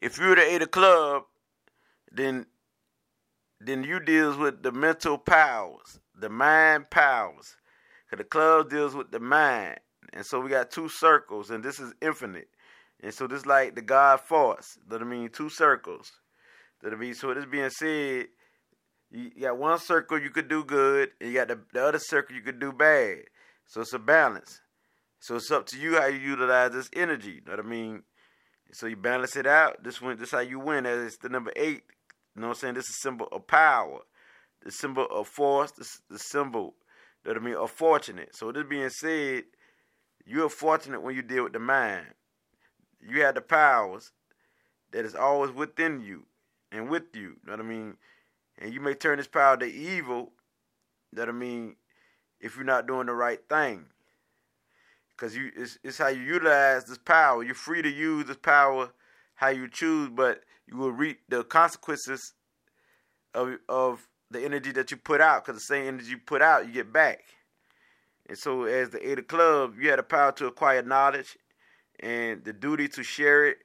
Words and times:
if 0.00 0.18
you're 0.18 0.34
the 0.34 0.42
eight 0.42 0.62
of 0.62 0.70
club, 0.70 1.24
then 2.10 2.46
then 3.60 3.84
you 3.84 4.00
deals 4.00 4.36
with 4.36 4.62
the 4.62 4.72
mental 4.72 5.18
powers, 5.18 6.00
the 6.18 6.30
mind 6.30 6.88
powers. 6.90 7.56
Cause 8.08 8.18
the 8.18 8.24
club 8.24 8.70
deals 8.70 8.94
with 8.94 9.10
the 9.12 9.20
mind. 9.20 9.78
And 10.12 10.24
so 10.26 10.40
we 10.40 10.48
got 10.48 10.70
two 10.70 10.88
circles, 10.88 11.50
and 11.50 11.62
this 11.62 11.78
is 11.78 11.92
infinite. 12.00 12.48
And 13.02 13.14
so 13.14 13.26
this 13.26 13.46
like 13.46 13.74
the 13.74 13.82
God 13.82 14.20
force. 14.20 14.78
That 14.88 15.02
I 15.02 15.04
mean 15.04 15.28
two 15.28 15.48
circles. 15.48 16.10
That 16.82 16.92
I 16.92 16.96
mean 16.96 17.14
so 17.14 17.32
this 17.34 17.44
being 17.44 17.70
said, 17.70 18.26
you 19.10 19.30
got 19.40 19.58
one 19.58 19.78
circle 19.78 20.18
you 20.18 20.30
could 20.30 20.48
do 20.48 20.64
good, 20.64 21.10
and 21.20 21.30
you 21.30 21.36
got 21.36 21.48
the, 21.48 21.60
the 21.72 21.84
other 21.84 21.98
circle 21.98 22.34
you 22.34 22.42
could 22.42 22.58
do 22.58 22.72
bad. 22.72 23.18
So 23.66 23.82
it's 23.82 23.92
a 23.92 23.98
balance. 23.98 24.60
So 25.20 25.36
it's 25.36 25.50
up 25.50 25.66
to 25.66 25.78
you 25.78 25.96
how 25.96 26.06
you 26.06 26.18
utilize 26.18 26.72
this 26.72 26.90
energy. 26.94 27.40
What 27.46 27.60
I 27.60 27.62
mean? 27.62 28.02
So 28.72 28.86
you 28.86 28.96
balance 28.96 29.36
it 29.36 29.46
out. 29.46 29.82
This 29.82 30.00
one, 30.00 30.16
this 30.18 30.30
how 30.30 30.40
you 30.40 30.58
win. 30.58 30.86
As 30.86 31.02
it's 31.04 31.16
the 31.18 31.28
number 31.28 31.52
eight. 31.56 31.82
You 32.34 32.42
know 32.42 32.48
what 32.48 32.56
I'm 32.56 32.60
saying? 32.60 32.74
This 32.74 32.84
is 32.84 32.96
a 32.96 33.00
symbol 33.00 33.28
of 33.32 33.46
power, 33.46 34.00
the 34.64 34.70
symbol 34.70 35.06
of 35.10 35.26
force, 35.26 35.72
the, 36.08 36.18
symbol 36.18 36.74
that 37.24 37.36
I 37.36 37.40
mean 37.40 37.54
of 37.54 37.70
fortunate. 37.70 38.36
So 38.36 38.52
this 38.52 38.64
being 38.68 38.88
said, 38.90 39.44
you're 40.24 40.48
fortunate 40.48 41.02
when 41.02 41.16
you 41.16 41.22
deal 41.22 41.44
with 41.44 41.52
the 41.52 41.58
mind. 41.58 42.06
You 43.00 43.22
have 43.22 43.34
the 43.34 43.40
powers 43.40 44.12
that 44.92 45.04
is 45.04 45.14
always 45.14 45.50
within 45.50 46.00
you 46.00 46.26
and 46.70 46.88
with 46.88 47.14
you. 47.14 47.20
You 47.20 47.36
know 47.46 47.52
what 47.52 47.60
I 47.60 47.64
mean? 47.64 47.96
And 48.58 48.72
you 48.72 48.80
may 48.80 48.94
turn 48.94 49.18
this 49.18 49.26
power 49.26 49.56
to 49.56 49.66
evil. 49.66 50.32
That 51.12 51.28
I 51.28 51.32
mean, 51.32 51.74
if 52.40 52.54
you're 52.54 52.64
not 52.64 52.86
doing 52.86 53.06
the 53.06 53.12
right 53.12 53.40
thing 53.48 53.86
because 55.20 55.36
you 55.36 55.50
it's, 55.54 55.78
it's 55.84 55.98
how 55.98 56.08
you 56.08 56.22
utilize 56.22 56.84
this 56.84 56.98
power. 56.98 57.42
You're 57.42 57.54
free 57.54 57.82
to 57.82 57.90
use 57.90 58.24
this 58.26 58.38
power 58.38 58.90
how 59.34 59.48
you 59.48 59.68
choose, 59.68 60.08
but 60.10 60.42
you 60.66 60.76
will 60.76 60.92
reap 60.92 61.20
the 61.28 61.44
consequences 61.44 62.34
of 63.34 63.56
of 63.68 64.08
the 64.30 64.42
energy 64.42 64.72
that 64.72 64.90
you 64.90 64.96
put 64.96 65.20
out. 65.20 65.44
Because 65.44 65.60
the 65.60 65.74
same 65.74 65.86
energy 65.86 66.10
you 66.10 66.18
put 66.18 66.42
out, 66.42 66.66
you 66.66 66.72
get 66.72 66.92
back. 66.92 67.20
And 68.28 68.38
so, 68.38 68.64
as 68.64 68.90
the 68.90 69.18
of 69.18 69.26
clubs, 69.28 69.76
you 69.78 69.88
have 69.88 69.98
the 69.98 70.02
power 70.02 70.32
to 70.32 70.46
acquire 70.46 70.82
knowledge 70.82 71.36
and 71.98 72.44
the 72.44 72.52
duty 72.52 72.88
to 72.88 73.02
share 73.02 73.46
it 73.46 73.58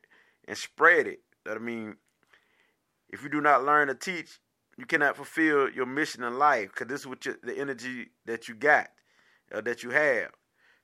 and 0.47 0.57
spread 0.57 1.07
it. 1.07 1.19
I 1.49 1.57
mean, 1.59 1.95
if 3.09 3.23
you 3.23 3.29
do 3.29 3.41
not 3.41 3.63
learn 3.63 3.87
to 3.87 3.95
teach, 3.95 4.39
you 4.77 4.85
cannot 4.85 5.15
fulfill 5.15 5.69
your 5.69 5.85
mission 5.85 6.23
in 6.23 6.37
life. 6.37 6.71
Because 6.73 6.87
this 6.87 7.01
is 7.01 7.07
what 7.07 7.25
you, 7.25 7.35
the 7.43 7.57
energy 7.57 8.07
that 8.25 8.49
you 8.49 8.55
got, 8.55 8.87
uh, 9.53 9.61
that 9.61 9.83
you 9.83 9.91
have. 9.91 10.31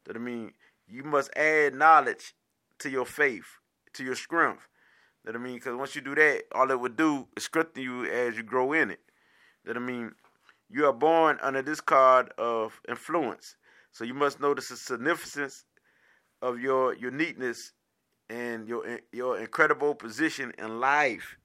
That 0.06 0.16
I 0.16 0.20
mean, 0.20 0.54
you 0.88 1.04
must 1.04 1.36
add 1.36 1.76
knowledge 1.76 2.34
to 2.80 2.90
your 2.90 3.06
faith, 3.06 3.46
to 3.94 4.04
your 4.04 4.16
strength. 4.16 4.68
That 5.24 5.36
I 5.36 5.38
mean, 5.38 5.56
because 5.56 5.76
once 5.76 5.96
you 5.96 6.02
do 6.02 6.16
that, 6.16 6.44
all 6.54 6.72
it 6.72 6.80
would 6.80 6.96
do 6.96 7.28
is 7.38 7.44
strengthen 7.44 7.84
you 7.84 8.06
as 8.06 8.36
you 8.36 8.44
grow 8.44 8.74
in 8.74 8.92
it. 8.92 9.02
That 9.66 9.78
I 9.78 9.80
mean, 9.80 10.14
you 10.70 10.86
are 10.86 10.94
born 10.94 11.38
under 11.42 11.62
this 11.62 11.82
card 11.82 12.32
of 12.38 12.82
influence. 12.90 13.56
So 13.92 14.04
you 14.04 14.14
must 14.14 14.40
notice 14.40 14.70
the 14.70 14.78
significance 14.78 15.66
of 16.42 16.60
your 16.60 16.96
uniqueness 16.96 17.74
and 18.30 18.68
your 18.68 19.00
your 19.12 19.38
incredible 19.38 19.94
position 19.94 20.54
in 20.58 20.80
life. 20.80 21.38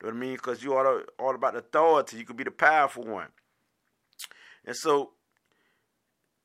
You 0.00 0.08
know 0.08 0.14
what 0.14 0.16
I 0.18 0.26
mean? 0.26 0.34
Because 0.34 0.62
you 0.62 0.74
are 0.74 1.04
all 1.18 1.34
about 1.34 1.56
authority. 1.56 2.18
You 2.18 2.24
could 2.24 2.36
be 2.36 2.44
the 2.44 2.50
powerful 2.50 3.04
one. 3.04 3.28
And 4.64 4.76
so 4.76 5.12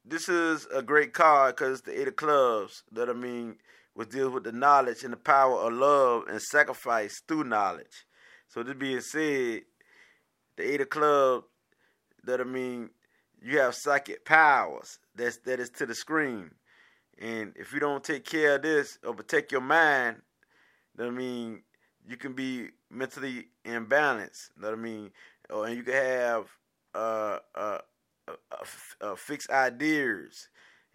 this 0.05 0.29
is 0.29 0.67
a 0.73 0.81
great 0.81 1.13
card 1.13 1.55
because 1.55 1.81
the 1.81 1.99
Eight 1.99 2.07
of 2.07 2.15
Clubs, 2.15 2.83
that 2.91 3.09
I 3.09 3.13
mean, 3.13 3.57
which 3.93 4.09
deals 4.09 4.33
with 4.33 4.43
the 4.43 4.51
knowledge 4.51 5.03
and 5.03 5.13
the 5.13 5.17
power 5.17 5.59
of 5.59 5.73
love 5.73 6.23
and 6.29 6.41
sacrifice 6.41 7.21
through 7.27 7.43
knowledge. 7.43 8.05
So 8.47 8.63
this 8.63 8.75
being 8.75 9.01
said, 9.01 9.61
the 10.57 10.73
Eight 10.73 10.81
of 10.81 10.89
Clubs, 10.89 11.45
that 12.23 12.41
I 12.41 12.43
mean, 12.43 12.89
you 13.41 13.59
have 13.59 13.75
psychic 13.75 14.25
powers. 14.25 14.99
That's 15.15 15.37
that 15.45 15.59
is 15.59 15.69
to 15.71 15.85
the 15.85 15.95
screen. 15.95 16.51
And 17.17 17.53
if 17.55 17.73
you 17.73 17.79
don't 17.79 18.03
take 18.03 18.25
care 18.25 18.55
of 18.55 18.63
this 18.63 18.97
or 19.05 19.13
protect 19.13 19.51
your 19.51 19.61
mind, 19.61 20.17
that 20.95 21.07
I 21.07 21.11
mean, 21.11 21.61
you 22.07 22.17
can 22.17 22.33
be 22.33 22.69
mentally 22.89 23.47
imbalanced. 23.65 24.49
That 24.57 24.73
I 24.73 24.75
mean, 24.75 25.11
or 25.49 25.65
and 25.67 25.75
you 25.75 25.83
can 25.83 25.93
have 25.93 26.47
uh, 26.93 27.39
uh, 27.55 27.77
uh, 28.27 28.33
uh, 29.01 29.15
fixed 29.15 29.49
ideas 29.49 30.49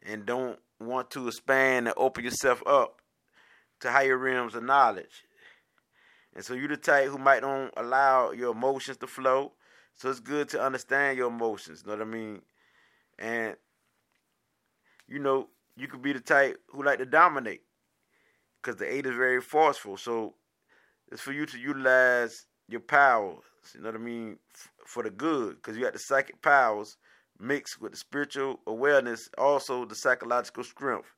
and 0.05 0.27
don't 0.27 0.59
want 0.81 1.11
to 1.11 1.27
expand 1.27 1.89
and 1.89 1.97
open 1.97 2.25
yourself 2.25 2.63
up 2.67 3.01
to 3.81 3.91
higher 3.91 4.17
realms 4.17 4.55
of 4.55 4.63
knowledge. 4.63 5.25
And 6.35 6.45
so 6.45 6.55
you're 6.55 6.69
the 6.69 6.77
type 6.77 7.09
who 7.09 7.19
might 7.19 7.41
don't 7.41 7.73
allow 7.77 8.31
your 8.31 8.53
emotions 8.53 8.99
to 8.99 9.07
flow. 9.07 9.53
So 9.95 10.11
it's 10.11 10.21
good 10.21 10.51
to 10.51 10.63
understand 10.63 11.17
your 11.17 11.29
emotions, 11.29 11.83
you 11.85 11.91
know 11.91 11.99
what 11.99 12.07
I 12.07 12.11
mean? 12.11 12.43
And 13.19 13.57
you 15.09 15.19
know, 15.19 15.49
you 15.77 15.89
could 15.89 16.03
be 16.03 16.13
the 16.13 16.21
type 16.21 16.59
who 16.69 16.83
like 16.83 16.99
to 16.99 17.07
dominate. 17.07 17.63
Cause 18.63 18.77
the 18.77 18.93
eight 18.93 19.07
is 19.07 19.15
very 19.15 19.41
forceful. 19.41 19.97
So 19.97 20.35
it's 21.11 21.23
for 21.23 21.33
you 21.33 21.47
to 21.47 21.59
utilize 21.59 22.47
your 22.69 22.81
powers, 22.81 23.45
you 23.75 23.81
know 23.81 23.91
what 23.91 24.01
I 24.01 24.03
mean, 24.03 24.39
for 24.85 25.05
the 25.05 25.11
good. 25.11 25.63
Cause 25.63 25.77
you 25.77 25.85
got 25.85 25.93
the 25.93 25.99
psychic 26.01 26.43
powers 26.43 26.97
mixed 27.41 27.81
with 27.81 27.93
the 27.93 27.99
spiritual 27.99 28.61
awareness, 28.67 29.29
also 29.39 29.85
the 29.85 29.95
psychological 29.95 30.65
strength. 30.65 31.13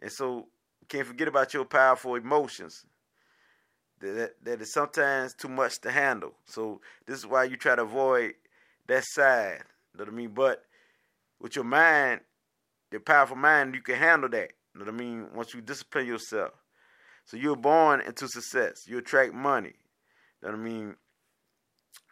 And 0.00 0.10
so 0.10 0.48
can't 0.88 1.06
forget 1.06 1.28
about 1.28 1.54
your 1.54 1.64
powerful 1.64 2.16
emotions. 2.16 2.84
That, 4.00 4.32
that 4.42 4.60
is 4.62 4.72
sometimes 4.72 5.34
too 5.34 5.48
much 5.48 5.80
to 5.82 5.90
handle. 5.90 6.32
So 6.46 6.80
this 7.06 7.18
is 7.18 7.26
why 7.26 7.44
you 7.44 7.56
try 7.56 7.76
to 7.76 7.82
avoid 7.82 8.34
that 8.86 9.04
side. 9.04 9.62
You 9.92 9.98
know 9.98 10.04
what 10.04 10.12
I 10.12 10.16
mean? 10.16 10.30
But 10.30 10.64
with 11.40 11.54
your 11.54 11.64
mind, 11.64 12.20
your 12.90 13.02
powerful 13.02 13.36
mind, 13.36 13.74
you 13.74 13.82
can 13.82 13.96
handle 13.96 14.28
that. 14.30 14.52
You 14.74 14.80
know 14.80 14.86
what 14.86 14.94
I 14.94 14.96
mean? 14.96 15.26
Once 15.34 15.54
you 15.54 15.60
discipline 15.60 16.06
yourself. 16.06 16.52
So 17.24 17.36
you're 17.36 17.56
born 17.56 18.00
into 18.00 18.26
success. 18.26 18.88
You 18.88 18.98
attract 18.98 19.34
money. 19.34 19.74
You 20.42 20.48
know 20.48 20.56
what 20.56 20.60
I 20.60 20.62
mean? 20.62 20.96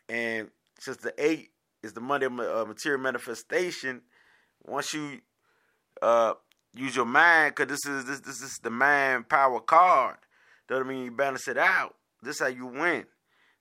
And 0.09 0.50
since 0.78 0.98
the 0.98 1.12
eight 1.19 1.50
is 1.83 1.93
the 1.93 2.00
money 2.00 2.27
uh, 2.27 2.65
material 2.65 3.00
manifestation. 3.00 4.03
Once 4.65 4.93
you 4.93 5.21
uh, 6.03 6.34
use 6.75 6.97
your 6.97 7.06
mind, 7.06 7.55
because 7.55 7.69
this 7.69 7.87
is 7.93 8.05
this 8.05 8.21
this 8.21 8.43
is 8.43 8.59
the 8.62 8.71
mind 8.71 9.28
power 9.28 9.61
card. 9.61 10.16
I 10.71 10.83
mean, 10.83 11.05
you 11.05 11.11
balance 11.11 11.49
it 11.49 11.56
out. 11.56 11.94
This 12.22 12.37
is 12.37 12.41
how 12.43 12.49
you 12.49 12.66
win. 12.66 13.06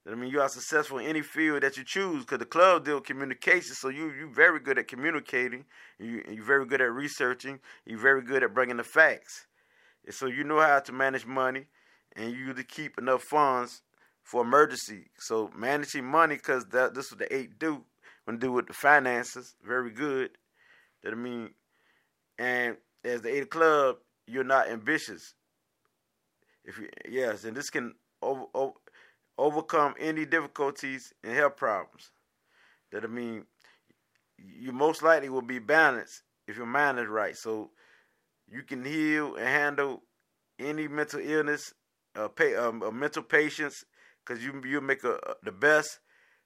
I 0.10 0.16
mean, 0.16 0.30
you 0.30 0.40
are 0.42 0.50
successful 0.50 1.00
in 1.00 1.06
any 1.06 1.22
field 1.22 1.64
that 1.64 1.76
you 1.78 1.84
choose. 1.84 2.24
Because 2.24 2.40
the 2.40 2.46
club 2.46 2.86
deal 2.86 3.02
communication, 3.02 3.76
so 3.76 3.90
you 3.90 4.12
you 4.12 4.32
very 4.34 4.60
good 4.60 4.78
at 4.78 4.88
communicating. 4.88 5.66
You 6.00 6.24
you're 6.30 6.46
very 6.46 6.66
good 6.66 6.82
at 6.82 6.92
researching. 6.92 7.60
You're 7.86 8.00
very 8.00 8.22
good 8.22 8.44
at 8.44 8.54
bringing 8.54 8.78
the 8.78 8.84
facts. 8.84 9.48
And 10.06 10.14
so 10.14 10.26
you 10.28 10.44
know 10.44 10.60
how 10.60 10.80
to 10.80 10.92
manage 10.94 11.26
money, 11.26 11.66
and 12.16 12.32
you 12.32 12.54
to 12.54 12.64
keep 12.64 12.98
enough 12.98 13.24
funds 13.24 13.82
for 14.24 14.44
emergency. 14.44 15.10
So 15.20 15.50
managing 15.56 16.06
money, 16.06 16.36
because 16.36 16.66
that 16.68 16.94
this 16.94 17.12
is 17.12 17.18
the 17.18 17.34
eight 17.34 17.60
do 18.28 18.32
when 18.32 18.40
do 18.40 18.52
with 18.52 18.68
the 18.68 18.74
finances. 18.74 19.56
Very 19.66 19.92
good. 19.92 20.32
That 21.04 21.14
I 21.14 21.16
mean, 21.16 21.52
and 22.38 22.78
as 23.04 23.22
the 23.22 23.36
eight 23.36 23.50
club, 23.50 23.98
you're 24.28 24.44
not 24.44 24.70
ambitious. 24.70 25.34
If 26.66 26.78
you 26.78 26.90
yes, 27.10 27.46
and 27.46 27.56
this 27.56 27.70
can 27.70 27.96
over, 28.22 28.46
over, 28.54 28.74
overcome 29.38 29.96
any 30.00 30.26
difficulties 30.26 31.14
and 31.24 31.36
health 31.36 31.58
problems. 31.58 32.12
That 32.92 33.04
I 33.04 33.08
mean, 33.08 33.46
you 34.38 34.72
most 34.72 35.02
likely 35.02 35.30
will 35.30 35.42
be 35.42 35.60
balanced 35.60 36.24
if 36.48 36.58
your 36.58 36.66
mind 36.66 37.00
is 37.00 37.08
right. 37.08 37.36
So 37.36 37.72
you 38.50 38.64
can 38.64 38.84
heal 38.84 39.36
and 39.36 39.48
handle 39.48 40.04
any 40.60 40.88
mental 40.88 41.20
illness, 41.22 41.74
uh, 42.16 42.28
pay, 42.30 42.56
um, 42.56 42.82
uh, 42.82 42.92
mental 42.92 43.24
patients, 43.24 43.86
because 44.26 44.44
you 44.44 44.62
you 44.66 44.82
make 44.82 45.04
a, 45.04 45.18
the 45.44 45.52
best 45.52 46.00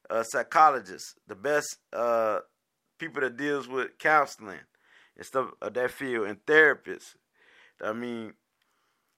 uh, 0.10 0.24
psychologists, 0.24 1.16
the 1.28 1.36
best 1.36 1.78
uh, 1.94 2.40
people 2.98 3.22
that 3.22 3.38
deals 3.38 3.68
with 3.68 3.98
counseling 3.98 4.60
and 5.16 5.26
stuff 5.26 5.52
of 5.62 5.74
that 5.74 5.92
field, 5.92 6.28
and 6.28 6.46
therapists. 6.46 7.16
I 7.84 7.94
mean, 7.94 8.34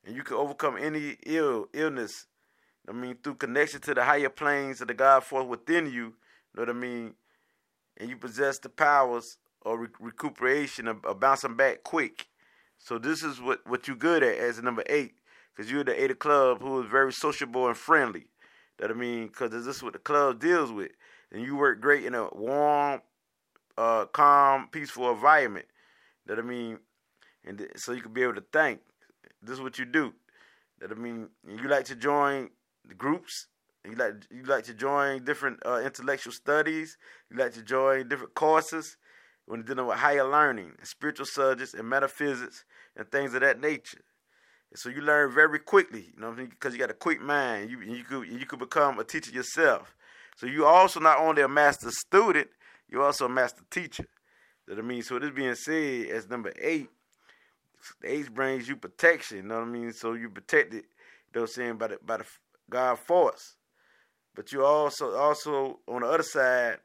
and 0.06 0.16
you 0.16 0.24
can 0.24 0.38
overcome 0.38 0.78
any 0.80 1.18
ill 1.26 1.68
illness. 1.74 2.28
I 2.88 2.92
mean, 2.92 3.18
through 3.24 3.36
connection 3.36 3.82
to 3.82 3.94
the 3.94 4.04
higher 4.04 4.30
planes 4.30 4.82
of 4.82 4.88
the 4.88 4.94
God 4.94 5.24
force 5.24 5.46
within 5.46 5.86
you. 5.86 5.92
You 5.92 6.14
know 6.56 6.62
what 6.64 6.70
I 6.70 6.74
mean? 6.74 7.14
And 7.98 8.10
you 8.10 8.18
possess 8.18 8.60
the 8.60 8.70
powers 8.70 9.38
of 9.66 9.80
re- 9.80 9.88
recuperation 10.00 10.88
of, 10.88 11.06
of, 11.06 11.20
bouncing 11.20 11.56
back 11.56 11.84
quick. 11.84 12.28
So 12.78 12.98
this 12.98 13.24
is 13.24 13.40
what 13.40 13.66
what 13.66 13.88
you're 13.88 13.96
good 13.96 14.24
at 14.24 14.38
as 14.38 14.62
number 14.62 14.84
eight, 14.88 15.14
because 15.56 15.72
you're 15.72 15.86
the 15.86 16.02
eight 16.02 16.12
of 16.12 16.20
club 16.20 16.62
who 16.62 16.82
is 16.82 16.90
very 16.90 17.14
sociable 17.14 17.68
and 17.68 17.78
friendly. 17.78 18.28
That 18.84 18.92
I 18.92 18.96
mean, 18.96 19.28
because 19.28 19.52
this 19.52 19.78
is 19.78 19.82
what 19.82 19.94
the 19.94 20.00
club 20.00 20.42
deals 20.42 20.70
with, 20.70 20.92
and 21.32 21.42
you 21.42 21.56
work 21.56 21.80
great 21.80 22.04
in 22.04 22.14
a 22.14 22.28
warm, 22.34 23.02
uh, 23.78 24.08
calm, 24.08 24.68
peaceful 24.74 25.10
environment. 25.10 25.68
That 26.26 26.38
I 26.38 26.42
mean, 26.42 26.80
and 27.46 27.60
th- 27.60 27.70
so 27.78 27.94
you 27.94 28.02
can 28.02 28.12
be 28.12 28.24
able 28.24 28.36
to 28.36 28.44
think. 28.52 28.82
This 29.42 29.54
is 29.54 29.62
what 29.62 29.80
you 29.80 29.86
do. 29.86 30.12
That 30.82 30.92
I 30.92 30.96
mean, 30.96 31.30
you 31.48 31.70
like 31.70 31.86
to 31.86 31.96
join 31.96 32.50
the 32.86 32.94
groups. 32.94 33.48
You 33.86 33.96
like 33.96 34.16
you 34.30 34.44
like 34.44 34.66
to 34.66 34.74
join 34.74 35.24
different 35.24 35.66
uh, 35.66 35.80
intellectual 35.80 36.34
studies. 36.34 36.98
You 37.32 37.38
like 37.38 37.54
to 37.54 37.62
join 37.62 38.10
different 38.10 38.34
courses 38.34 38.98
when 39.46 39.64
dealing 39.64 39.88
with 39.88 40.00
higher 40.00 40.30
learning, 40.30 40.74
spiritual 40.84 41.26
subjects, 41.26 41.74
and 41.74 41.88
metaphysics, 41.88 42.66
and 42.98 43.10
things 43.10 43.34
of 43.34 43.40
that 43.40 43.62
nature. 43.62 44.02
So 44.76 44.90
you 44.90 45.02
learn 45.02 45.32
very 45.32 45.60
quickly, 45.60 46.12
you 46.14 46.20
know, 46.20 46.30
what 46.30 46.38
I 46.38 46.42
mean? 46.42 46.50
because 46.50 46.74
you 46.74 46.80
got 46.80 46.90
a 46.90 46.96
quick 46.96 47.22
mind. 47.22 47.70
You 47.70 47.82
you 47.82 48.04
could 48.04 48.28
you 48.28 48.46
could 48.46 48.60
become 48.60 48.98
a 49.00 49.04
teacher 49.04 49.32
yourself. 49.32 49.96
So 50.36 50.48
you 50.48 50.66
also 50.66 51.00
not 51.00 51.20
only 51.20 51.44
a 51.44 51.48
master 51.48 51.92
student, 51.92 52.48
you're 52.90 53.04
also 53.04 53.26
a 53.26 53.30
master 53.30 53.62
teacher. 53.70 54.06
That 54.68 54.80
I 54.80 54.82
mean. 54.82 55.04
So 55.04 55.20
this 55.20 55.32
being 55.32 55.56
said, 55.56 56.08
as 56.08 56.28
number 56.30 56.52
eight, 56.60 56.90
eight 58.04 58.34
brings 58.34 58.68
you 58.68 58.76
protection. 58.76 59.38
You 59.38 59.44
know 59.44 59.60
what 59.60 59.68
I 59.68 59.72
mean? 59.72 59.94
So 59.94 60.14
you 60.14 60.30
protected. 60.30 60.74
You 60.74 60.82
know 61.36 61.42
what 61.42 61.50
I'm 61.50 61.54
saying 61.54 61.78
by 61.78 61.88
the 61.88 62.00
by 62.04 62.18
the 62.18 62.26
God 62.70 62.98
force. 63.00 63.56
But 64.36 64.52
you 64.52 64.66
also 64.66 65.16
also 65.16 65.80
on 65.88 66.02
the 66.02 66.08
other 66.08 66.24
side, 66.24 66.78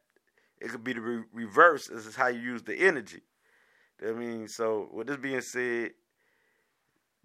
it 0.61 0.69
could 0.69 0.85
be 0.85 0.93
the 0.93 1.01
re- 1.01 1.25
reverse. 1.33 1.87
This 1.87 2.07
is 2.07 2.17
how 2.17 2.29
you 2.29 2.41
use 2.41 2.63
the 2.63 2.75
energy. 2.75 3.23
I 4.07 4.13
mean, 4.13 4.47
so 4.49 4.89
with 4.93 5.07
this 5.07 5.17
being 5.17 5.41
said, 5.41 5.93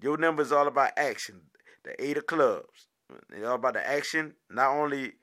your 0.02 0.18
number 0.18 0.42
is 0.42 0.52
all 0.52 0.68
about 0.68 0.92
action. 0.98 1.42
The 1.84 2.02
eight 2.04 2.18
of 2.18 2.28
clubs. 2.28 2.88
It's 3.32 3.46
all 3.46 3.56
about 3.56 3.74
the 3.74 3.88
action, 3.88 4.34
not 4.50 4.72
only 4.72 5.14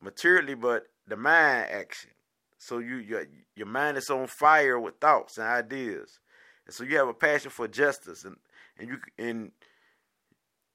materially, 0.00 0.54
but 0.54 0.86
the 1.06 1.16
mind 1.16 1.68
action. 1.70 2.10
So 2.58 2.78
you 2.78 2.96
your 2.96 3.26
your 3.54 3.66
mind 3.66 3.98
is 3.98 4.08
on 4.10 4.26
fire 4.26 4.78
with 4.78 4.98
thoughts 5.00 5.36
and 5.36 5.46
ideas, 5.46 6.18
and 6.66 6.74
so 6.74 6.84
you 6.84 6.96
have 6.96 7.08
a 7.08 7.14
passion 7.14 7.50
for 7.50 7.68
justice, 7.68 8.24
and 8.24 8.36
and 8.78 8.88
you 8.88 8.98
and 9.18 9.52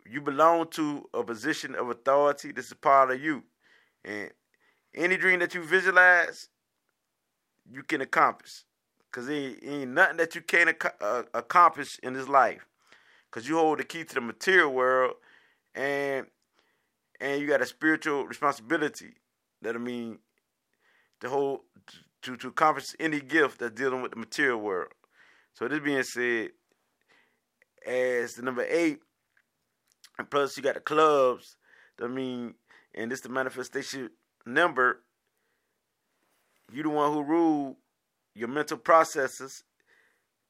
you 0.10 0.22
belong 0.22 0.68
to 0.72 1.07
a 1.13 1.24
position 1.24 1.75
of 1.75 1.90
authority. 1.90 2.52
This 2.52 2.68
is 2.68 2.74
part 2.74 3.12
of 3.12 3.22
you. 3.22 3.44
And 4.04 4.31
any 4.95 5.18
dream 5.18 5.40
that 5.40 5.54
you 5.54 5.63
visualize, 5.63 6.50
you 7.72 7.84
can 7.84 8.02
accomplish. 8.02 8.63
Because 9.12 9.30
ain't, 9.30 9.60
ain't 9.63 9.92
nothing 9.92 10.18
that 10.18 10.36
you 10.36 10.42
can't 10.42 10.69
ac- 10.69 10.95
uh, 11.02 11.24
accomplish 11.34 12.00
in 12.02 12.13
this 12.13 12.28
life. 12.28 12.66
Because 13.30 13.48
you 13.48 13.58
hold 13.58 13.80
the 13.80 13.84
key 13.84 14.04
to 14.04 14.16
the 14.16 14.22
material 14.22 14.72
world 14.72 15.14
and 15.76 16.28
and 17.22 17.42
you 17.42 17.48
got 17.48 17.62
a 17.62 17.66
spiritual 17.66 18.26
responsibility. 18.26 19.14
That 19.62 19.76
I 19.76 19.80
mean, 19.80 20.20
to 21.22 21.30
hold 21.30 21.62
to 22.24 22.38
to 22.38 22.48
accomplish 22.48 22.96
any 23.00 23.20
gift 23.20 23.60
that's 23.60 23.76
dealing 23.76 24.02
with 24.02 24.12
the 24.12 24.18
material 24.18 24.60
world. 24.60 24.92
So 25.54 25.68
this 25.68 25.80
being 25.80 26.04
said, 26.04 26.50
as 27.86 28.34
the 28.34 28.42
number 28.42 28.66
eight, 28.68 29.00
and 30.18 30.30
plus 30.30 30.58
you 30.58 30.64
got 30.64 30.76
the 30.76 30.81
clubs. 30.81 31.58
That 31.98 32.06
I 32.06 32.08
mean, 32.08 32.56
and 32.96 33.12
this 33.12 33.22
the 33.22 33.30
manifestation 33.30 34.10
number. 34.46 35.02
You 36.72 36.84
the 36.84 36.90
one 36.90 37.12
who 37.12 37.24
rule 37.24 37.78
your 38.36 38.48
mental 38.48 38.78
processes. 38.78 39.64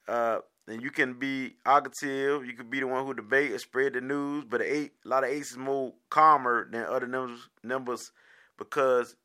Uh, 0.08 0.40
and 0.70 0.84
you 0.84 0.92
can 0.92 1.14
be 1.14 1.56
argumentative. 1.66 2.46
You 2.46 2.54
could 2.54 2.70
be 2.70 2.80
the 2.80 2.88
one 2.88 3.06
who 3.06 3.14
debate 3.14 3.52
or 3.52 3.60
spread 3.60 3.94
the 3.94 4.02
news. 4.02 4.46
But 4.48 4.62
eight, 4.62 4.94
a 5.04 5.08
lot 5.08 5.24
of 5.24 5.32
eights 5.32 5.52
is 5.52 5.58
more 5.58 5.94
calmer 6.10 6.70
than 6.72 6.84
other 6.84 7.08
numbers, 7.08 7.50
numbers 7.64 8.12
because 8.58 9.16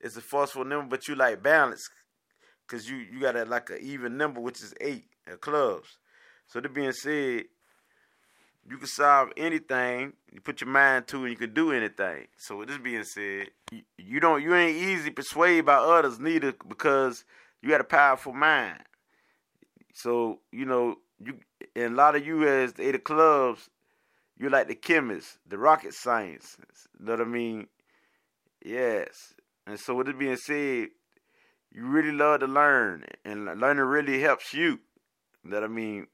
it's 0.00 0.16
a 0.16 0.22
forceful 0.22 0.64
number. 0.64 0.88
But 0.96 1.06
you 1.06 1.14
like 1.14 1.42
balance 1.42 1.88
because 2.66 2.88
you 2.88 2.96
you 2.96 3.20
got 3.20 3.36
a 3.36 3.44
like 3.44 3.70
an 3.70 3.78
even 3.82 4.16
number, 4.16 4.40
which 4.40 4.62
is 4.62 4.74
eight 4.80 5.04
at 5.30 5.40
clubs. 5.40 5.98
So 6.46 6.60
that 6.60 6.72
being 6.72 6.92
said, 6.92 7.44
you 8.68 8.78
can 8.78 8.86
solve 8.86 9.30
anything. 9.36 10.14
You 10.32 10.40
put 10.40 10.62
your 10.62 10.70
mind 10.70 11.06
to 11.08 11.24
and 11.24 11.30
you 11.30 11.36
can 11.36 11.52
do 11.52 11.72
anything. 11.72 12.28
So 12.38 12.56
with 12.56 12.68
this 12.68 12.78
being 12.78 13.04
said, 13.04 13.48
you, 13.70 13.82
you 13.98 14.20
don't 14.20 14.42
you 14.42 14.54
ain't 14.54 14.76
easy 14.76 15.10
persuaded 15.10 15.66
by 15.66 15.74
others 15.74 16.18
neither 16.18 16.54
because 16.66 17.24
you 17.60 17.68
got 17.68 17.82
a 17.82 17.84
powerful 17.84 18.32
mind. 18.32 18.80
So 19.98 20.38
you 20.52 20.64
know 20.64 20.98
you 21.18 21.40
and 21.74 21.94
a 21.94 21.96
lot 21.96 22.14
of 22.14 22.24
you 22.24 22.46
as 22.46 22.74
the 22.74 22.88
eight 22.88 23.02
clubs, 23.02 23.68
you 24.38 24.48
like 24.48 24.68
the 24.68 24.76
chemist, 24.76 25.38
the 25.44 25.58
rocket 25.58 25.92
science. 25.92 26.56
You 27.00 27.06
know 27.06 27.12
what 27.14 27.20
I 27.20 27.24
mean? 27.24 27.66
Yes. 28.64 29.34
And 29.66 29.78
so 29.78 29.96
with 29.96 30.08
it 30.08 30.18
being 30.18 30.36
said, 30.36 30.90
you 31.72 31.82
really 31.84 32.12
love 32.12 32.40
to 32.40 32.46
learn, 32.46 33.06
and 33.24 33.46
learning 33.60 33.84
really 33.84 34.20
helps 34.20 34.54
you. 34.54 34.78
You 35.42 35.50
know 35.50 35.56
what 35.56 35.64
I 35.64 35.68
mean? 35.68 36.06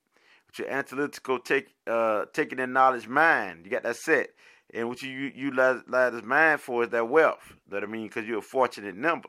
With 0.46 0.60
your 0.60 0.70
analytical 0.70 1.38
take 1.38 1.74
uh 1.86 2.24
taking 2.32 2.60
in 2.60 2.72
knowledge 2.72 3.06
mind. 3.06 3.66
You 3.66 3.70
got 3.70 3.82
that 3.82 3.96
set. 3.96 4.30
And 4.72 4.88
what 4.88 5.02
you 5.02 5.10
you 5.10 5.32
utilize 5.34 5.82
this 5.86 6.22
mind 6.22 6.62
for 6.62 6.84
is 6.84 6.88
that 6.88 7.10
wealth. 7.10 7.52
That 7.68 7.82
I 7.82 7.86
mean, 7.86 8.06
because 8.06 8.26
you're 8.26 8.38
a 8.38 8.42
fortunate 8.42 8.96
number. 8.96 9.28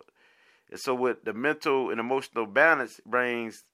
And 0.71 0.79
so, 0.79 0.95
with 0.95 1.25
the 1.25 1.33
mental 1.33 1.89
and 1.89 1.99
emotional 1.99 2.45
balance 2.45 3.01
brings 3.05 3.65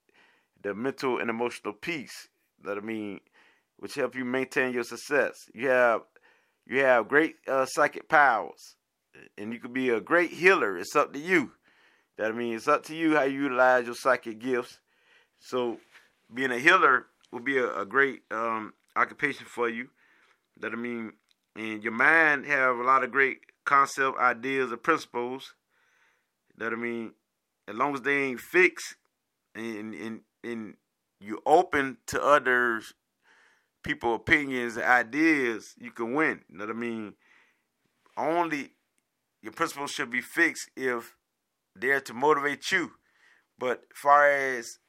the 0.61 0.73
mental 0.73 1.19
and 1.19 1.29
emotional 1.29 1.73
peace. 1.73 2.27
That 2.63 2.77
I 2.77 2.81
mean, 2.81 3.19
which 3.77 3.95
help 3.95 4.15
you 4.15 4.25
maintain 4.25 4.73
your 4.73 4.83
success. 4.83 5.49
You 5.53 5.69
have 5.69 6.01
you 6.67 6.79
have 6.79 7.07
great 7.07 7.35
uh, 7.47 7.65
psychic 7.65 8.07
powers, 8.07 8.75
and 9.37 9.51
you 9.51 9.59
could 9.59 9.73
be 9.73 9.89
a 9.89 9.99
great 9.99 10.31
healer. 10.31 10.77
It's 10.77 10.95
up 10.95 11.13
to 11.13 11.19
you. 11.19 11.51
That 12.17 12.31
I 12.31 12.33
mean, 12.33 12.55
it's 12.55 12.67
up 12.67 12.83
to 12.85 12.95
you 12.95 13.15
how 13.15 13.23
you 13.23 13.43
utilize 13.43 13.85
your 13.85 13.95
psychic 13.95 14.39
gifts. 14.39 14.79
So, 15.39 15.79
being 16.31 16.51
a 16.51 16.59
healer 16.59 17.07
will 17.31 17.39
be 17.39 17.57
a, 17.57 17.81
a 17.81 17.85
great 17.85 18.21
um, 18.29 18.73
occupation 18.95 19.47
for 19.47 19.67
you. 19.67 19.89
That 20.59 20.73
I 20.73 20.75
mean, 20.75 21.13
and 21.55 21.83
your 21.83 21.93
mind 21.93 22.45
have 22.45 22.77
a 22.77 22.83
lot 22.83 23.03
of 23.03 23.11
great 23.11 23.39
concept, 23.65 24.19
ideas, 24.19 24.71
and 24.71 24.83
principles. 24.83 25.55
That 26.57 26.73
I 26.73 26.75
mean, 26.75 27.13
as 27.67 27.75
long 27.75 27.95
as 27.95 28.01
they 28.01 28.23
ain't 28.23 28.39
fixed, 28.39 28.95
and 29.55 29.93
and 29.95 30.21
and 30.43 30.75
you 31.19 31.39
open 31.45 31.97
to 32.07 32.21
others, 32.21 32.93
people 33.83 34.15
opinions, 34.15 34.77
ideas, 34.77 35.75
you 35.79 35.91
can 35.91 36.13
win. 36.13 36.41
You 36.49 36.57
know 36.57 36.65
what 36.65 36.75
I 36.75 36.79
mean? 36.79 37.13
Only 38.17 38.71
your 39.41 39.53
principles 39.53 39.91
should 39.91 40.09
be 40.09 40.21
fixed 40.21 40.69
if 40.75 41.15
they're 41.75 42.01
to 42.01 42.13
motivate 42.13 42.71
you. 42.71 42.91
But 43.57 43.83
far 43.93 44.29
as 44.29 44.79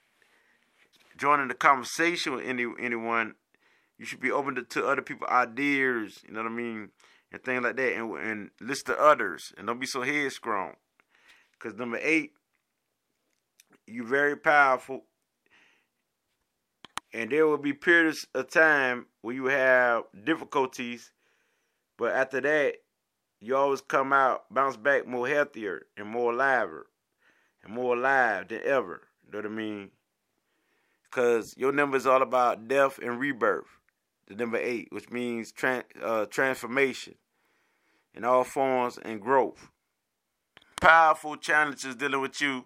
joining 1.17 1.49
the 1.49 1.55
conversation 1.55 2.35
with 2.35 2.45
any 2.45 2.67
anyone, 2.81 3.35
you 3.99 4.07
should 4.07 4.21
be 4.21 4.31
open 4.31 4.55
to, 4.55 4.63
to 4.63 4.87
other 4.87 5.03
people's 5.03 5.31
ideas. 5.31 6.21
You 6.27 6.33
know 6.33 6.43
what 6.43 6.53
I 6.53 6.55
mean, 6.55 6.89
and 7.31 7.43
things 7.45 7.63
like 7.63 7.77
that, 7.77 7.97
and 7.97 8.11
and 8.17 8.51
list 8.61 8.87
to 8.87 8.99
others, 8.99 9.53
and 9.57 9.67
don't 9.67 9.81
be 9.81 9.87
so 9.87 10.03
headstrong. 10.03 10.75
Because 11.53 11.79
number 11.79 11.99
eight, 12.03 12.33
you're 13.87 14.07
very 14.07 14.37
powerful, 14.37 15.05
and 17.13 17.31
there 17.31 17.47
will 17.47 17.59
be 17.59 17.73
periods 17.73 18.27
of 18.35 18.49
time 18.49 19.07
where 19.21 19.35
you 19.35 19.47
have 19.47 20.05
difficulties, 20.25 21.11
but 21.99 22.13
after 22.13 22.41
that, 22.41 22.75
you 23.41 23.57
always 23.57 23.81
come 23.81 24.13
out, 24.13 24.45
bounce 24.53 24.77
back 24.77 25.07
more 25.07 25.29
healthier 25.29 25.87
and 25.97 26.09
more 26.09 26.33
alive, 26.33 26.69
and 27.65 27.75
more 27.75 27.97
alive 27.97 28.49
than 28.49 28.61
ever. 28.65 29.03
You 29.27 29.33
know 29.33 29.39
what 29.39 29.47
I 29.47 29.49
mean? 29.49 29.91
because 31.13 31.55
your 31.59 31.73
number 31.73 31.97
is 31.97 32.07
all 32.07 32.23
about 32.23 32.69
death 32.69 32.99
and 32.99 33.21
rebirth. 33.21 33.67
The 34.29 34.35
number 34.35 34.57
eight, 34.57 34.89
which 34.91 35.11
means 35.11 35.53
tran- 35.53 35.85
uh, 36.03 36.27
transformation 36.27 37.17
in 38.15 38.25
all 38.25 38.45
forms 38.45 38.99
and 38.99 39.21
growth. 39.21 39.69
Powerful 40.81 41.37
challenges 41.37 41.97
dealing 41.97 42.21
with 42.21 42.41
you 42.41 42.65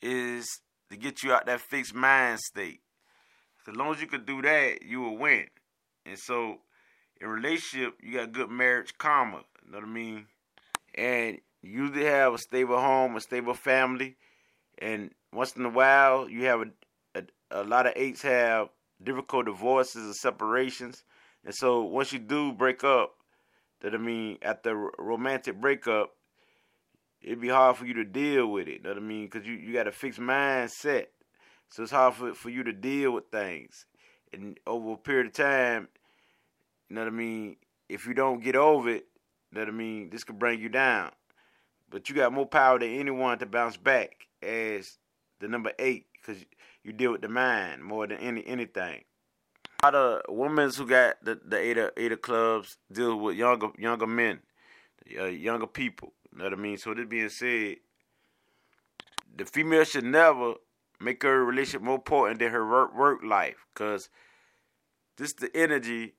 is 0.00 0.60
to 0.90 0.96
get 0.96 1.22
you 1.22 1.32
out 1.32 1.46
that 1.46 1.60
fixed 1.60 1.94
mind 1.94 2.38
state. 2.40 2.80
As 3.68 3.76
long 3.76 3.94
as 3.94 4.00
you 4.00 4.06
can 4.06 4.24
do 4.24 4.42
that, 4.42 4.82
you 4.82 5.00
will 5.00 5.16
win. 5.16 5.46
And 6.04 6.18
so, 6.18 6.58
in 7.20 7.28
relationship, 7.28 7.94
you 8.02 8.14
got 8.14 8.32
good 8.32 8.50
marriage 8.50 8.96
karma. 8.98 9.42
You 9.64 9.72
know 9.72 9.78
what 9.78 9.86
I 9.86 9.90
mean? 9.90 10.26
And 10.94 11.38
you 11.62 11.84
usually 11.84 12.04
have 12.04 12.34
a 12.34 12.38
stable 12.38 12.80
home, 12.80 13.16
a 13.16 13.20
stable 13.20 13.54
family, 13.54 14.16
and 14.78 15.10
once 15.32 15.54
in 15.56 15.64
a 15.64 15.70
while, 15.70 16.28
you 16.28 16.44
have 16.44 16.62
a 16.62 16.66
a 17.52 17.62
lot 17.62 17.86
of 17.86 17.92
eights 17.96 18.22
have 18.22 18.68
difficult 19.02 19.44
divorces 19.44 20.04
and 20.04 20.16
separations, 20.16 21.04
and 21.44 21.54
so 21.54 21.82
once 21.82 22.12
you 22.12 22.18
do 22.18 22.52
break 22.52 22.82
up, 22.82 23.14
that 23.80 23.94
I 23.94 23.98
mean, 23.98 24.38
the 24.62 24.74
romantic 24.98 25.60
breakup, 25.60 26.12
it'd 27.20 27.40
be 27.40 27.48
hard 27.48 27.76
for 27.76 27.84
you 27.84 27.94
to 27.94 28.04
deal 28.04 28.46
with 28.46 28.68
it. 28.68 28.78
You 28.78 28.82
know 28.82 28.90
what 28.90 28.98
I 28.98 29.00
mean? 29.00 29.24
Because 29.24 29.46
you, 29.46 29.54
you 29.54 29.72
got 29.72 29.86
a 29.86 29.92
fixed 29.92 30.20
mindset, 30.20 31.06
so 31.72 31.82
it's 31.82 31.92
hard 31.92 32.14
for 32.14 32.34
for 32.34 32.50
you 32.50 32.62
to 32.64 32.72
deal 32.72 33.12
with 33.12 33.30
things. 33.32 33.86
And 34.30 34.60
over 34.66 34.92
a 34.92 34.96
period 34.96 35.26
of 35.28 35.32
time, 35.32 35.88
you 36.88 36.96
know 36.96 37.02
what 37.02 37.08
I 37.08 37.16
mean. 37.16 37.56
If 37.88 38.06
you 38.06 38.12
don't 38.14 38.42
get 38.42 38.56
over 38.56 38.90
it, 38.90 39.06
you 39.50 39.58
know 39.58 39.62
what 39.62 39.68
I 39.68 39.72
mean. 39.72 40.10
This 40.10 40.24
could 40.24 40.38
bring 40.38 40.60
you 40.60 40.68
down. 40.68 41.10
But 41.90 42.08
you 42.08 42.14
got 42.14 42.32
more 42.32 42.46
power 42.46 42.78
than 42.78 42.90
anyone 42.90 43.38
to 43.38 43.46
bounce 43.46 43.76
back 43.78 44.26
as 44.42 44.98
the 45.40 45.48
number 45.48 45.72
eight, 45.78 46.06
because 46.12 46.44
you 46.84 46.92
deal 46.92 47.12
with 47.12 47.22
the 47.22 47.28
mind 47.28 47.82
more 47.82 48.06
than 48.06 48.18
any 48.18 48.46
anything. 48.46 49.04
A 49.82 49.86
lot 49.86 49.94
of 49.94 50.22
women 50.28 50.70
who 50.70 50.86
got 50.86 51.24
the, 51.24 51.40
the 51.42 51.58
eight 51.58 51.78
of, 51.78 51.90
eight 51.96 52.12
of 52.12 52.20
clubs 52.20 52.76
deal 52.92 53.18
with 53.18 53.36
younger 53.36 53.68
younger 53.78 54.06
men, 54.06 54.40
uh, 55.18 55.24
younger 55.24 55.66
people. 55.66 56.12
You 56.32 56.38
know 56.38 56.44
what 56.44 56.52
I 56.52 56.56
mean? 56.56 56.76
So 56.76 56.92
this 56.92 57.06
being 57.06 57.30
said, 57.30 57.76
the 59.34 59.46
female 59.46 59.84
should 59.84 60.04
never 60.04 60.54
make 61.02 61.22
her 61.22 61.44
relationship 61.44 61.82
more 61.82 61.96
important 61.96 62.38
than 62.38 62.52
her 62.52 62.66
work, 62.68 62.96
work 62.96 63.20
life, 63.22 63.66
cause 63.74 64.08
this 65.16 65.32
the 65.34 65.54
energy, 65.54 66.14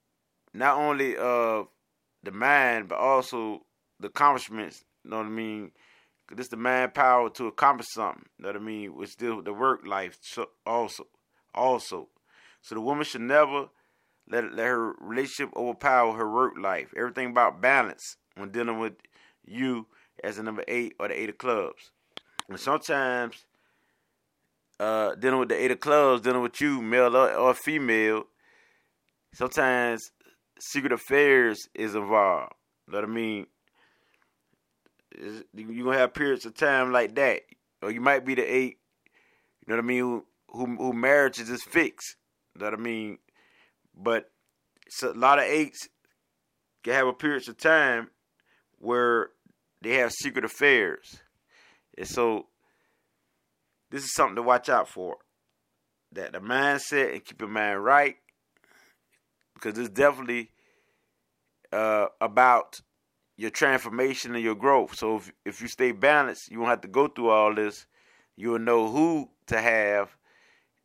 not 0.54 0.78
only 0.78 1.16
of 1.18 1.68
the 2.24 2.32
mind, 2.32 2.88
but 2.88 2.98
also 2.98 3.66
the 4.00 4.08
accomplishments. 4.08 4.84
You 5.04 5.12
know 5.12 5.18
what 5.18 5.26
I 5.26 5.30
mean? 5.30 5.72
This 6.34 6.48
the 6.48 6.58
manpower 6.58 7.30
to 7.32 7.48
accomplish 7.48 7.88
something. 7.90 8.26
You 8.38 8.44
know 8.44 8.50
what 8.50 8.56
I 8.56 8.60
mean? 8.60 8.96
With 8.96 9.10
still 9.10 9.42
the 9.42 9.54
work 9.54 9.86
life 9.86 10.18
also, 10.66 11.08
also. 11.54 12.10
So 12.62 12.76
the 12.76 12.82
woman 12.82 13.04
should 13.04 13.22
never 13.22 13.68
let 14.30 14.54
let 14.54 14.68
her 14.68 14.94
relationship 15.00 15.54
overpower 15.56 16.14
her 16.14 16.32
work 16.32 16.54
life. 16.58 16.94
Everything 16.96 17.32
about 17.32 17.62
balance 17.62 18.18
when 18.36 18.52
dealing 18.52 18.80
with 18.80 18.94
you 19.46 19.88
as 20.24 20.38
a 20.38 20.44
number 20.44 20.64
eight 20.68 20.96
or 21.00 21.08
the 21.10 21.20
eight 21.20 21.30
of 21.30 21.38
clubs. 21.38 21.92
And 22.48 22.60
sometimes 22.60 23.46
uh, 24.80 25.16
dealing 25.16 25.40
with 25.40 25.50
the 25.50 25.62
eight 25.62 25.72
of 25.72 25.80
clubs, 25.80 26.22
dealing 26.22 26.42
with 26.42 26.60
you, 26.60 26.82
male 26.82 27.16
or, 27.16 27.32
or 27.34 27.54
female, 27.54 28.24
sometimes 29.34 30.12
secret 30.60 30.92
affairs 30.92 31.68
is 31.74 31.96
involved. 31.96 32.54
You 32.88 32.94
know 32.94 33.00
what 33.00 33.10
I 33.10 33.12
mean? 33.12 33.48
You're 35.54 35.86
gonna 35.86 35.98
have 35.98 36.14
periods 36.14 36.46
of 36.46 36.56
time 36.56 36.92
like 36.92 37.16
that, 37.16 37.42
or 37.82 37.92
you 37.92 38.02
might 38.02 38.26
be 38.26 38.36
the 38.36 38.44
eight. 38.44 38.80
You 39.66 39.72
know 39.72 39.76
what 39.76 39.84
I 39.84 39.88
mean? 39.88 40.00
Who 40.00 40.26
who, 40.50 40.76
who 40.78 40.94
marriages 40.94 41.50
is 41.50 41.64
fixed. 41.64 42.16
You 42.56 42.62
know 42.62 42.72
what 42.72 42.80
I 42.80 42.82
mean? 42.82 43.20
But 43.96 44.32
a 45.04 45.08
lot 45.10 45.40
of 45.40 45.46
eights 45.46 45.88
can 46.84 46.94
have 46.94 47.08
a 47.08 47.14
periods 47.14 47.48
of 47.48 47.58
time 47.58 48.10
where 48.80 49.30
they 49.82 49.96
have 49.96 50.12
secret 50.12 50.46
affairs, 50.46 51.22
and 51.98 52.08
so 52.08 52.48
this 53.94 54.04
is 54.04 54.14
something 54.14 54.36
to 54.38 54.42
watch 54.42 54.70
out 54.70 54.90
for. 54.90 55.18
That 56.14 56.34
the 56.34 56.40
mindset 56.40 57.14
and 57.14 57.24
keep 57.24 57.40
your 57.40 57.50
mind 57.50 57.84
right, 57.84 58.16
because 59.54 59.78
it's 59.78 59.90
definitely 59.90 60.50
uh, 61.72 62.08
about 62.20 62.82
your 63.38 63.52
transformation 63.52 64.34
and 64.34 64.44
your 64.44 64.56
growth. 64.56 64.96
So 64.96 65.18
if 65.18 65.32
if 65.46 65.62
you 65.62 65.68
stay 65.68 65.92
balanced, 65.92 66.52
you 66.52 66.60
won't 66.60 66.72
have 66.72 66.82
to 66.82 66.88
go 66.88 67.08
through 67.08 67.30
all 67.30 67.54
this. 67.54 67.86
You'll 68.36 68.60
know 68.60 68.90
who 68.90 69.30
to 69.48 69.62
have, 69.62 70.18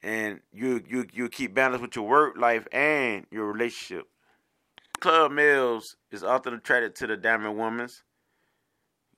and 0.02 0.40
you 0.52 0.82
you 0.86 1.06
you 1.12 1.28
keep 1.30 1.54
balance 1.54 1.80
with 1.80 1.96
your 1.96 2.06
work 2.06 2.36
life 2.36 2.68
and 2.72 3.26
your 3.30 3.50
relationship. 3.50 4.06
Club 5.00 5.32
males 5.32 5.96
is 6.10 6.22
often 6.22 6.52
attracted 6.54 6.94
to 6.96 7.06
the 7.06 7.16
diamond 7.16 7.56
women 7.56 7.88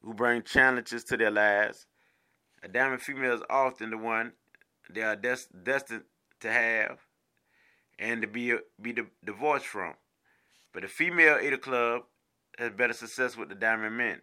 who 0.03 0.15
bring 0.15 0.43
challenges 0.43 1.03
to 1.05 1.17
their 1.17 1.31
lives. 1.31 1.87
A 2.63 2.69
diamond 2.69 3.03
female 3.03 3.35
is 3.35 3.43
often 3.49 3.91
the 3.91 3.97
one 3.99 4.33
they 4.93 5.03
are 5.03 5.17
des- 5.17 5.49
destined 5.63 6.05
to 6.41 6.53
have 6.53 6.99
and 7.99 8.23
to 8.23 8.29
be 8.29 8.55
be 8.81 8.97
divorced 9.25 9.67
from. 9.67 9.95
But 10.73 10.83
the 10.83 10.89
female 10.89 11.37
of 11.37 11.61
club 11.61 12.03
has 12.59 12.73
better 12.73 12.93
success 12.93 13.37
with 13.37 13.49
the 13.49 13.55
diamond 13.55 13.97
men. 13.97 14.21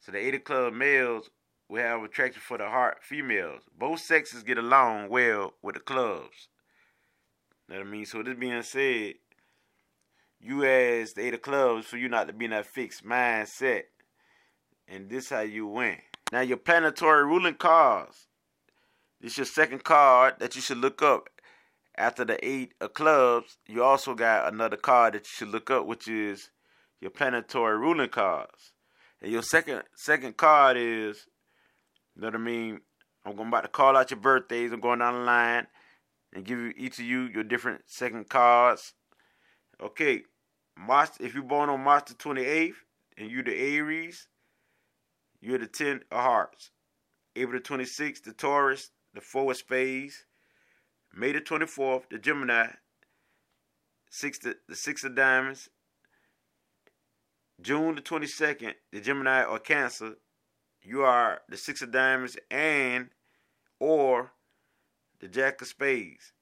So 0.00 0.12
the 0.12 0.34
of 0.34 0.44
club 0.44 0.74
males 0.74 1.30
will 1.68 1.82
have 1.82 2.02
attraction 2.02 2.42
for 2.44 2.58
the 2.58 2.68
heart 2.68 2.98
females. 3.02 3.62
Both 3.76 4.00
sexes 4.00 4.42
get 4.42 4.58
along 4.58 5.08
well 5.08 5.54
with 5.62 5.74
the 5.74 5.80
clubs. 5.80 6.48
Know 7.68 7.78
what 7.78 7.86
I 7.86 7.90
mean? 7.90 8.06
So 8.06 8.22
this 8.22 8.36
being 8.38 8.62
said, 8.62 9.14
you 10.40 10.64
as 10.64 11.14
the 11.14 11.26
eight 11.26 11.34
of 11.34 11.42
clubs 11.42 11.86
for 11.86 11.96
you 11.96 12.08
not 12.08 12.28
to 12.28 12.32
be 12.32 12.44
in 12.44 12.52
that 12.52 12.66
fixed 12.66 13.04
mindset. 13.04 13.84
And 14.86 15.10
this 15.10 15.30
how 15.30 15.40
you 15.40 15.66
win. 15.66 15.96
Now 16.32 16.40
your 16.40 16.56
planetary 16.56 17.24
ruling 17.24 17.54
cards. 17.54 18.26
This 19.20 19.32
is 19.32 19.38
your 19.38 19.46
second 19.46 19.84
card 19.84 20.34
that 20.40 20.54
you 20.56 20.60
should 20.60 20.78
look 20.78 21.02
up 21.02 21.28
after 21.98 22.24
the 22.24 22.44
eight 22.46 22.74
of 22.80 22.94
clubs, 22.94 23.58
you 23.66 23.82
also 23.82 24.14
got 24.14 24.52
another 24.52 24.76
card 24.76 25.14
that 25.14 25.20
you 25.20 25.30
should 25.32 25.48
look 25.48 25.70
up, 25.70 25.86
which 25.86 26.08
is 26.08 26.50
your 27.00 27.10
planetary 27.10 27.78
ruling 27.78 28.10
cards. 28.10 28.72
And 29.22 29.32
your 29.32 29.42
second 29.42 29.82
second 29.94 30.36
card 30.36 30.76
is, 30.76 31.26
you 32.14 32.22
know 32.22 32.28
what 32.28 32.34
I 32.34 32.38
mean? 32.38 32.80
I'm 33.24 33.34
going 33.34 33.48
about 33.48 33.62
to 33.62 33.68
call 33.68 33.96
out 33.96 34.10
your 34.10 34.20
birthdays. 34.20 34.72
I'm 34.72 34.80
going 34.80 34.98
down 34.98 35.14
the 35.14 35.20
line 35.20 35.66
and 36.32 36.44
give 36.44 36.58
you 36.58 36.72
each 36.76 36.98
of 36.98 37.04
you 37.06 37.22
your 37.22 37.44
different 37.44 37.82
second 37.86 38.28
cards. 38.28 38.92
Okay, 39.82 40.22
March. 40.76 41.10
If 41.18 41.34
you're 41.34 41.42
born 41.42 41.70
on 41.70 41.82
March 41.82 42.06
the 42.06 42.14
28th 42.14 42.74
and 43.16 43.30
you're 43.30 43.42
the 43.42 43.56
Aries, 43.56 44.28
you're 45.40 45.58
the 45.58 45.66
10 45.66 46.02
of 46.10 46.20
Hearts. 46.20 46.70
April 47.34 47.60
the 47.60 47.68
26th, 47.68 48.22
the 48.22 48.32
Taurus, 48.32 48.90
the 49.14 49.20
Four 49.20 49.50
of 49.50 49.56
Spades. 49.56 50.24
May 51.14 51.32
the 51.32 51.40
24th, 51.40 52.04
the 52.10 52.18
Gemini, 52.18 52.68
six 54.10 54.38
the, 54.38 54.56
the 54.68 54.76
Six 54.76 55.04
of 55.04 55.14
Diamonds. 55.14 55.68
June 57.60 57.94
the 57.94 58.02
22nd, 58.02 58.74
the 58.92 59.00
Gemini 59.00 59.42
or 59.42 59.58
Cancer, 59.58 60.16
you 60.82 61.02
are 61.02 61.40
the 61.48 61.56
Six 61.56 61.80
of 61.80 61.90
Diamonds 61.90 62.36
and 62.50 63.08
or 63.80 64.32
the 65.20 65.28
Jack 65.28 65.62
of 65.62 65.68
Spades. 65.68 66.32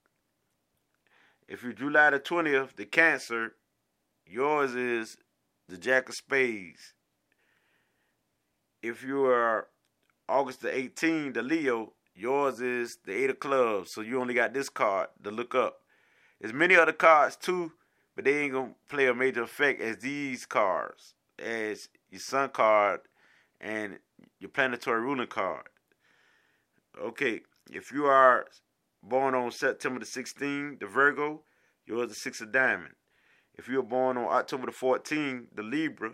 If 1.47 1.63
you're 1.63 1.73
July 1.73 2.09
the 2.09 2.19
20th, 2.19 2.75
the 2.75 2.85
Cancer, 2.85 3.55
yours 4.25 4.75
is 4.75 5.17
the 5.69 5.77
Jack 5.77 6.09
of 6.09 6.15
Spades. 6.15 6.94
If 8.87 9.03
you 9.03 9.25
are 9.25 9.67
August 10.29 10.61
the 10.61 10.69
18th, 10.69 11.33
the 11.33 11.41
Leo, 11.41 11.93
Yours 12.17 12.61
is 12.61 12.99
the 13.05 13.11
eight 13.11 13.29
of 13.29 13.39
clubs, 13.39 13.91
so 13.91 13.99
you 13.99 14.21
only 14.21 14.33
got 14.33 14.53
this 14.53 14.69
card 14.69 15.09
to 15.21 15.31
look 15.31 15.53
up. 15.53 15.81
There's 16.39 16.53
many 16.53 16.75
other 16.75 16.93
cards 16.93 17.35
too, 17.35 17.73
but 18.15 18.23
they 18.23 18.43
ain't 18.43 18.53
gonna 18.53 18.75
play 18.89 19.07
a 19.07 19.13
major 19.13 19.43
effect 19.43 19.81
as 19.81 19.97
these 19.97 20.45
cards, 20.45 21.13
as 21.37 21.89
your 22.09 22.21
sun 22.21 22.49
card 22.49 23.01
and 23.59 23.99
your 24.39 24.49
planetary 24.49 25.01
ruling 25.01 25.27
card. 25.27 25.67
Okay, 26.97 27.41
if 27.69 27.91
you 27.91 28.05
are 28.05 28.45
born 29.03 29.35
on 29.35 29.51
September 29.51 29.99
the 29.99 30.05
16th, 30.05 30.79
the 30.79 30.85
Virgo, 30.85 31.41
yours 31.85 32.07
the 32.07 32.15
six 32.15 32.39
of 32.39 32.53
diamond. 32.53 32.95
If 33.55 33.67
you 33.67 33.75
were 33.77 33.83
born 33.83 34.15
on 34.15 34.31
October 34.31 34.67
the 34.67 34.71
14th, 34.71 35.47
the 35.53 35.63
Libra, 35.63 36.13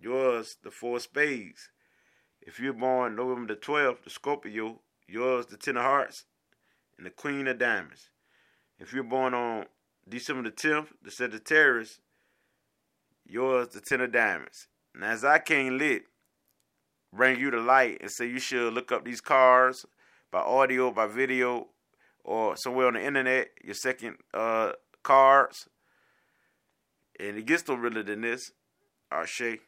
yours 0.00 0.56
the 0.60 0.72
four 0.72 0.96
of 0.96 1.02
spades. 1.02 1.70
If 2.46 2.60
you're 2.60 2.74
born 2.74 3.16
November 3.16 3.54
the 3.54 3.60
12th, 3.60 4.04
the 4.04 4.10
Scorpio, 4.10 4.80
Yours, 5.06 5.46
the 5.46 5.56
Ten 5.56 5.76
of 5.76 5.82
Hearts, 5.82 6.24
and 6.96 7.06
the 7.06 7.10
Queen 7.10 7.46
of 7.46 7.58
Diamonds. 7.58 8.10
If 8.78 8.92
you're 8.92 9.02
born 9.02 9.34
on 9.34 9.66
December 10.08 10.50
the 10.50 10.50
10th, 10.54 10.88
the 11.02 11.10
Sagittarius, 11.10 12.00
yours, 13.26 13.68
the 13.68 13.80
Ten 13.80 14.02
of 14.02 14.12
Diamonds. 14.12 14.68
Now, 14.94 15.10
as 15.10 15.24
I 15.24 15.38
came 15.38 15.78
lit, 15.78 16.04
bring 17.12 17.40
you 17.40 17.50
to 17.50 17.60
light 17.60 17.98
and 18.00 18.10
say 18.10 18.26
you 18.26 18.38
should 18.38 18.74
look 18.74 18.92
up 18.92 19.04
these 19.04 19.20
cards 19.20 19.86
by 20.30 20.40
audio, 20.40 20.90
by 20.90 21.06
video, 21.06 21.68
or 22.24 22.56
somewhere 22.56 22.88
on 22.88 22.94
the 22.94 23.04
internet, 23.04 23.48
your 23.62 23.74
second 23.74 24.16
uh, 24.32 24.72
cards. 25.02 25.68
And 27.18 27.38
it 27.38 27.46
gets 27.46 27.66
no 27.68 27.74
realer 27.74 28.02
than 28.02 28.22
this. 28.22 28.52
Ashe. 29.10 29.58